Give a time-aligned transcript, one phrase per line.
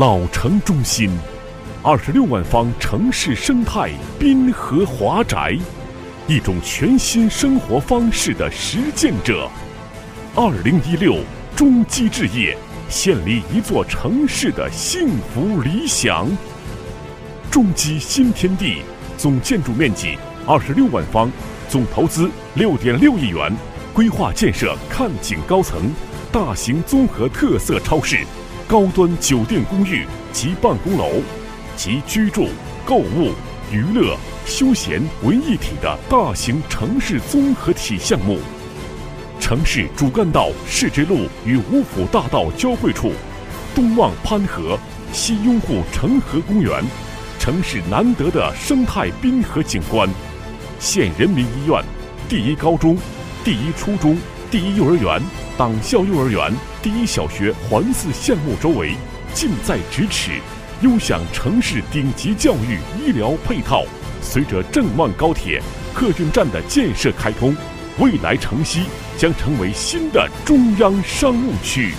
[0.00, 1.10] 老城中心，
[1.82, 5.54] 二十六万方城市生态滨河华宅，
[6.26, 9.46] 一种全新生活方式的实践者。
[10.34, 11.18] 二零一六
[11.54, 12.56] 中基置业
[12.88, 16.26] 献礼一座城市的幸福理想。
[17.50, 18.78] 中基新天地
[19.18, 21.30] 总建筑面积二十六万方，
[21.68, 23.54] 总投资六点六亿元，
[23.92, 25.92] 规划建设看景高层、
[26.32, 28.24] 大型综合特色超市、
[28.70, 31.10] 高端酒店公寓及办公楼，
[31.74, 32.46] 集居住、
[32.84, 33.32] 购物、
[33.72, 38.38] 娱乐、休闲为一体的大型城市综合体项目。
[39.40, 43.10] 城市主干道市直路与五府大道交汇处，
[43.74, 44.78] 东望潘河，
[45.12, 46.80] 西拥护城河公园。
[47.40, 50.08] 城市难得的生态滨河景观，
[50.78, 51.82] 县人民医院、
[52.28, 52.96] 第一高中、
[53.42, 54.16] 第一初中、
[54.48, 55.20] 第一幼儿园、
[55.60, 56.50] 党校幼儿园、
[56.82, 58.94] 第一小学环四项目周围，
[59.34, 60.40] 近在咫尺，
[60.80, 63.84] 优享城市顶级教育医疗配套。
[64.22, 65.60] 随着郑万高铁
[65.92, 67.54] 客运站的建设开通，
[67.98, 68.84] 未来城西
[69.18, 71.92] 将成为新的中央商务区。